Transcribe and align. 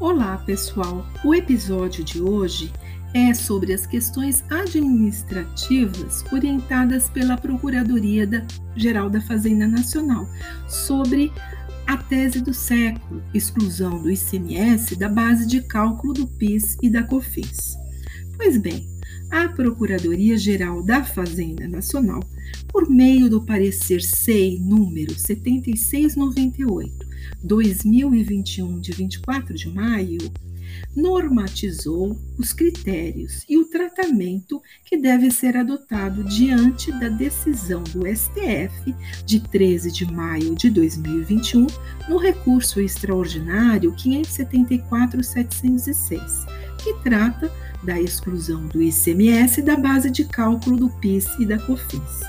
Olá, 0.00 0.38
pessoal! 0.38 1.06
O 1.22 1.34
episódio 1.34 2.02
de 2.02 2.22
hoje 2.22 2.72
é 3.12 3.34
sobre 3.34 3.74
as 3.74 3.86
questões 3.86 4.42
administrativas 4.48 6.24
orientadas 6.32 7.10
pela 7.10 7.36
Procuradoria 7.36 8.26
da 8.26 8.42
Geral 8.74 9.10
da 9.10 9.20
Fazenda 9.20 9.68
Nacional 9.68 10.26
sobre 10.66 11.30
a 11.86 11.98
tese 11.98 12.40
do 12.40 12.54
século, 12.54 13.22
exclusão 13.34 14.02
do 14.02 14.10
ICMS 14.10 14.96
da 14.96 15.10
base 15.10 15.46
de 15.46 15.60
cálculo 15.60 16.14
do 16.14 16.26
PIS 16.26 16.78
e 16.80 16.88
da 16.88 17.02
COFINS. 17.02 17.76
Pois 18.38 18.56
bem, 18.56 18.88
a 19.30 19.48
Procuradoria-Geral 19.48 20.82
da 20.82 21.04
Fazenda 21.04 21.68
Nacional, 21.68 22.20
por 22.72 22.88
meio 22.88 23.28
do 23.28 23.44
parecer 23.44 24.02
SEI 24.02 24.58
número 24.60 25.18
7698, 25.18 27.06
2021, 27.42 28.80
de 28.80 28.92
24 28.92 29.54
de 29.54 29.68
maio, 29.68 30.18
normatizou 30.94 32.16
os 32.38 32.52
critérios 32.52 33.44
e 33.48 33.58
o 33.58 33.64
tratamento 33.66 34.59
que 34.90 34.96
deve 34.96 35.30
ser 35.30 35.56
adotado 35.56 36.24
diante 36.24 36.90
da 36.98 37.08
decisão 37.08 37.84
do 37.84 38.04
STF 38.12 38.92
de 39.24 39.38
13 39.38 39.92
de 39.92 40.12
maio 40.12 40.56
de 40.56 40.68
2021 40.68 41.68
no 42.08 42.16
recurso 42.16 42.80
extraordinário 42.80 43.92
574-706, 43.92 46.44
que 46.78 46.92
trata 47.04 47.48
da 47.84 48.00
exclusão 48.00 48.66
do 48.66 48.82
ICMS 48.82 49.62
da 49.62 49.76
base 49.76 50.10
de 50.10 50.24
cálculo 50.24 50.76
do 50.76 50.90
PIS 50.98 51.28
e 51.38 51.46
da 51.46 51.60
COFINS. 51.60 52.22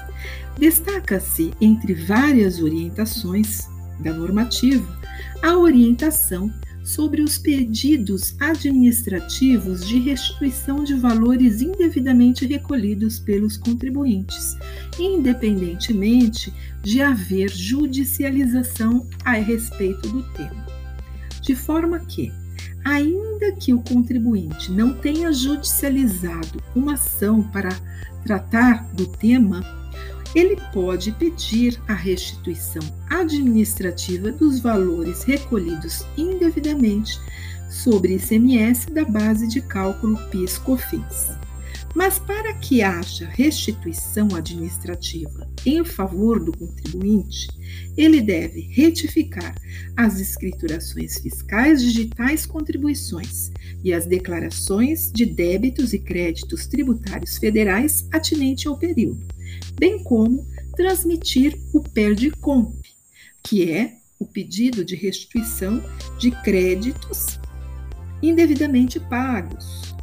Destaca-se, 0.59 1.51
entre 1.59 1.95
várias 1.95 2.62
orientações 2.62 3.67
da 3.99 4.13
normativa, 4.13 5.01
a 5.41 5.57
orientação 5.57 6.53
sobre 6.84 7.21
os 7.21 7.37
pedidos 7.37 8.35
administrativos 8.40 9.87
de 9.87 9.99
restituição 9.99 10.84
de 10.84 10.96
valores 10.96 11.62
indevidamente 11.62 12.46
recolhidos 12.46 13.20
pelos 13.20 13.57
contribuintes, 13.57 14.57
independentemente 14.99 16.54
de 16.82 17.02
haver 17.02 17.49
judicialização 17.49 19.07
a 19.24 19.34
respeito 19.34 20.07
do 20.09 20.24
tema. 20.34 20.65
De 21.41 21.55
forma 21.55 21.99
que, 21.99 22.32
ainda 22.84 23.52
que 23.54 23.74
o 23.74 23.82
contribuinte 23.82 24.71
não 24.71 24.93
tenha 24.93 25.32
judicializado 25.32 26.62
uma 26.76 26.93
ação 26.93 27.43
para 27.43 27.70
tratar 28.24 28.91
do 28.93 29.07
tema, 29.07 29.80
ele 30.34 30.57
pode 30.74 31.12
pedir 31.13 31.79
a 31.87 31.93
restituição 31.93 32.82
administrativa 33.10 34.32
dos 34.32 34.60
valores 34.60 35.24
recolhidos 35.24 36.05
indevidamente 36.18 37.20
sobre 37.70 38.15
ICMS 38.15 38.91
da 38.91 39.05
base 39.05 39.48
de 39.48 39.62
cálculo 39.62 40.18
PIS/COFINS. 40.29 41.32
Mas 41.93 42.18
para 42.18 42.54
que 42.54 42.82
haja 42.82 43.27
restituição 43.27 44.29
administrativa 44.34 45.49
em 45.65 45.84
favor 45.84 46.41
do 46.41 46.54
contribuinte, 46.57 47.49
ele 47.98 48.21
deve 48.21 48.62
retificar 48.62 49.54
as 49.98 50.20
escriturações 50.20 51.20
fiscais 51.20 51.82
digitais 51.82 52.46
contribuições 52.46 53.52
e 53.84 53.93
as 53.93 54.05
declarações 54.05 55.12
de 55.12 55.26
débitos 55.26 55.91
e 55.91 55.99
créditos 55.99 56.65
tributários 56.65 57.37
federais 57.37 58.07
atinente 58.12 58.68
ao 58.70 58.77
período, 58.77 59.26
bem 59.80 60.04
como 60.04 60.46
transmitir 60.76 61.60
o 61.74 61.82
PERDICOMP, 61.82 62.82
que 63.44 63.71
é 63.71 63.98
o 64.19 64.25
pedido 64.25 64.85
de 64.85 64.96
restituição 64.96 65.84
de 66.19 66.31
créditos 66.44 67.40
indevidamente 68.22 69.00
pagos 69.00 69.96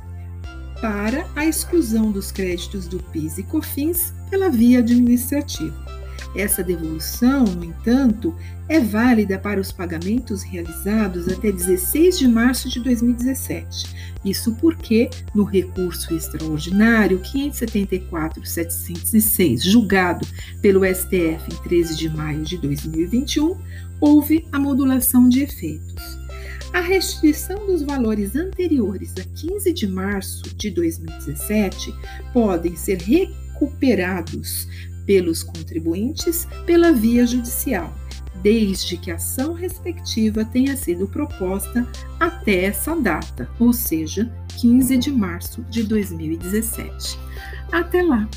para 0.80 1.28
a 1.34 1.46
exclusão 1.46 2.10
dos 2.10 2.30
créditos 2.30 2.86
do 2.86 2.98
PIS 3.04 3.38
e 3.38 3.42
COFINS 3.42 4.12
pela 4.30 4.48
via 4.48 4.80
administrativa. 4.80 5.97
Essa 6.36 6.62
devolução, 6.62 7.44
no 7.44 7.64
entanto, 7.64 8.34
é 8.68 8.78
válida 8.78 9.38
para 9.38 9.58
os 9.60 9.72
pagamentos 9.72 10.42
realizados 10.42 11.26
até 11.28 11.50
16 11.50 12.18
de 12.18 12.28
março 12.28 12.68
de 12.68 12.80
2017. 12.80 13.96
Isso 14.24 14.54
porque, 14.56 15.08
no 15.34 15.44
recurso 15.44 16.14
extraordinário 16.14 17.20
574-706, 17.20 19.62
julgado 19.62 20.26
pelo 20.60 20.84
STF 20.84 21.50
em 21.50 21.56
13 21.64 21.96
de 21.96 22.10
maio 22.10 22.42
de 22.42 22.58
2021, 22.58 23.56
houve 24.00 24.46
a 24.52 24.58
modulação 24.58 25.28
de 25.28 25.42
efeitos. 25.42 26.18
A 26.72 26.80
restrição 26.80 27.66
dos 27.66 27.82
valores 27.82 28.34
anteriores 28.36 29.12
a 29.18 29.24
15 29.24 29.72
de 29.72 29.86
março 29.86 30.42
de 30.54 30.70
2017 30.70 31.94
podem 32.32 32.76
ser 32.76 32.98
recuperados 32.98 34.68
pelos 35.08 35.42
contribuintes 35.42 36.46
pela 36.66 36.92
via 36.92 37.26
judicial, 37.26 37.96
desde 38.42 38.98
que 38.98 39.10
a 39.10 39.14
ação 39.14 39.54
respectiva 39.54 40.44
tenha 40.44 40.76
sido 40.76 41.08
proposta 41.08 41.88
até 42.20 42.66
essa 42.66 42.94
data, 42.94 43.48
ou 43.58 43.72
seja, 43.72 44.30
15 44.60 44.98
de 44.98 45.10
março 45.10 45.62
de 45.70 45.82
2017. 45.82 47.18
Até 47.72 48.02
lá! 48.02 48.28